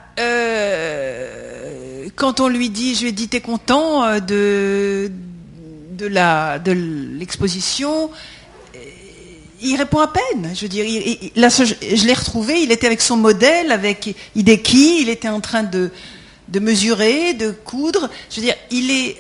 quand 2.15 2.39
on 2.39 2.47
lui 2.47 2.71
dit, 2.71 2.95
je 2.95 3.01
lui 3.01 3.09
ai 3.09 3.11
dit, 3.11 3.27
t'es 3.27 3.41
content 3.41 4.19
de 4.19 5.11
de 5.91 6.07
la 6.07 6.57
de 6.57 6.71
l'exposition 6.71 8.09
il 9.61 9.75
répond 9.75 9.99
à 9.99 10.07
peine. 10.07 10.51
Je 10.53 10.61
veux 10.61 10.67
dire, 10.67 10.85
là, 11.35 11.49
je, 11.49 12.05
l'ai 12.05 12.13
retrouvé. 12.13 12.61
Il 12.61 12.71
était 12.71 12.87
avec 12.87 13.01
son 13.01 13.17
modèle, 13.17 13.71
avec 13.71 14.15
Hideki. 14.35 15.01
Il 15.01 15.09
était 15.09 15.29
en 15.29 15.41
train 15.41 15.63
de, 15.63 15.91
de 16.47 16.59
mesurer, 16.59 17.33
de 17.33 17.51
coudre. 17.51 18.09
Je 18.29 18.37
veux 18.37 18.41
dire, 18.43 18.55
il 18.71 18.91
est 18.91 19.17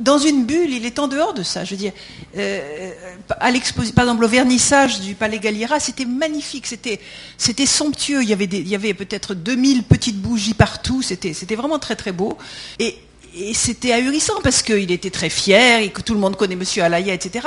dans 0.00 0.18
une 0.18 0.44
bulle. 0.44 0.70
Il 0.70 0.84
est 0.84 0.98
en 0.98 1.08
dehors 1.08 1.34
de 1.34 1.42
ça. 1.42 1.64
Je 1.64 1.70
veux 1.70 1.76
dire, 1.76 1.92
euh, 2.36 2.90
à 3.38 3.50
l'exposition, 3.50 3.94
par 3.94 4.04
exemple, 4.04 4.24
au 4.24 4.28
vernissage 4.28 5.00
du 5.00 5.14
Palais 5.14 5.38
Galliera, 5.38 5.78
c'était 5.78 6.04
magnifique. 6.04 6.66
C'était, 6.66 7.00
c'était 7.38 7.66
somptueux. 7.66 8.22
Il 8.22 8.28
y 8.28 8.32
avait, 8.32 8.44
il 8.44 8.68
y 8.68 8.74
avait 8.74 8.94
peut-être 8.94 9.34
2000 9.34 9.84
petites 9.84 10.20
bougies 10.20 10.54
partout. 10.54 11.02
C'était, 11.02 11.32
c'était 11.32 11.56
vraiment 11.56 11.78
très 11.78 11.96
très 11.96 12.12
beau. 12.12 12.36
Et, 12.78 12.96
et 13.38 13.54
c'était 13.54 13.92
ahurissant 13.92 14.40
parce 14.42 14.62
qu'il 14.62 14.90
était 14.90 15.10
très 15.10 15.30
fier 15.30 15.80
et 15.80 15.90
que 15.90 16.00
tout 16.00 16.14
le 16.14 16.20
monde 16.20 16.36
connaît 16.36 16.56
Monsieur 16.56 16.82
Alaya, 16.82 17.12
etc. 17.12 17.46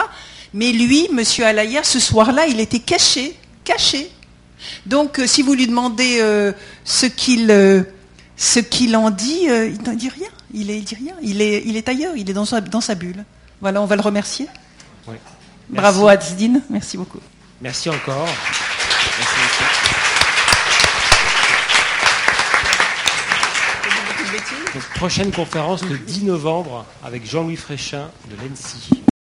Mais 0.53 0.71
lui, 0.71 1.07
Monsieur 1.13 1.45
Alaya, 1.45 1.83
ce 1.83 1.99
soir-là, 1.99 2.47
il 2.47 2.59
était 2.59 2.79
caché, 2.79 3.35
caché. 3.63 4.11
Donc, 4.85 5.19
euh, 5.19 5.27
si 5.27 5.41
vous 5.41 5.53
lui 5.53 5.67
demandez 5.67 6.19
euh, 6.19 6.51
ce 6.83 7.05
qu'il 7.05 7.49
euh, 7.51 7.83
ce 8.35 8.59
qu'il 8.59 8.95
en 8.95 9.09
dit, 9.09 9.43
il 9.43 9.81
n'en 9.85 9.93
dit 9.93 10.09
rien. 10.09 10.29
Il, 10.53 10.71
est, 10.71 10.79
dit 10.79 10.95
rien. 10.95 11.13
Il 11.21 11.41
est, 11.41 11.61
il 11.65 11.75
est 11.75 11.87
ailleurs. 11.89 12.13
Il 12.15 12.29
est 12.29 12.33
dans 12.33 12.45
sa, 12.45 12.61
dans 12.61 12.81
sa 12.81 12.95
bulle. 12.95 13.25
Voilà, 13.61 13.81
on 13.81 13.85
va 13.85 13.95
le 13.97 14.01
remercier. 14.01 14.47
Oui. 15.07 15.15
Bravo 15.69 16.07
Azdine. 16.07 16.61
Merci 16.69 16.95
beaucoup. 16.97 17.19
Merci 17.61 17.89
encore. 17.89 18.27
Merci 19.17 19.35
prochaine 24.95 25.31
conférence 25.31 25.83
le 25.83 25.97
10 25.97 26.23
novembre 26.25 26.85
avec 27.03 27.25
Jean-Louis 27.25 27.55
Fréchin 27.55 28.09
de 28.29 28.35
l'ENSI. 28.35 29.03